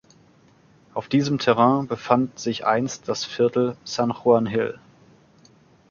Auf 0.95 1.09
diesem 1.09 1.37
Terrain 1.37 1.85
befand 1.85 2.39
sich 2.39 2.65
einst 2.65 3.07
das 3.07 3.23
Viertel 3.23 3.77
San 3.83 4.09
Juan 4.09 4.47
Hill. 4.47 4.79